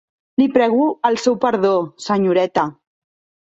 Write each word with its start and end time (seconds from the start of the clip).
Li 0.41 0.47
prego 0.55 0.87
al 1.11 1.21
seu 1.25 1.39
perdó, 1.45 1.77
senyoreta! 2.09 2.69